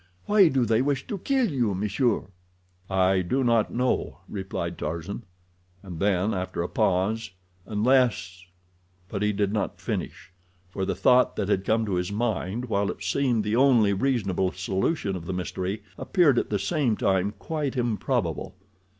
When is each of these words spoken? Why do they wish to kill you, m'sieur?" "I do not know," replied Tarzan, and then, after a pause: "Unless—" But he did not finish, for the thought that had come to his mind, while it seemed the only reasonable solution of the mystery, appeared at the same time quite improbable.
Why 0.25 0.47
do 0.47 0.65
they 0.65 0.81
wish 0.81 1.05
to 1.05 1.19
kill 1.19 1.51
you, 1.51 1.75
m'sieur?" 1.75 2.23
"I 2.89 3.21
do 3.21 3.43
not 3.43 3.71
know," 3.71 4.17
replied 4.27 4.75
Tarzan, 4.79 5.25
and 5.83 5.99
then, 5.99 6.33
after 6.33 6.63
a 6.63 6.67
pause: 6.67 7.29
"Unless—" 7.67 8.47
But 9.09 9.21
he 9.21 9.31
did 9.31 9.53
not 9.53 9.79
finish, 9.79 10.31
for 10.71 10.85
the 10.85 10.95
thought 10.95 11.35
that 11.35 11.49
had 11.49 11.63
come 11.65 11.85
to 11.85 11.93
his 11.97 12.11
mind, 12.11 12.65
while 12.65 12.89
it 12.89 13.03
seemed 13.03 13.43
the 13.43 13.55
only 13.55 13.93
reasonable 13.93 14.51
solution 14.53 15.15
of 15.15 15.27
the 15.27 15.33
mystery, 15.33 15.83
appeared 15.99 16.39
at 16.39 16.49
the 16.49 16.57
same 16.57 16.97
time 16.97 17.33
quite 17.37 17.77
improbable. 17.77 18.55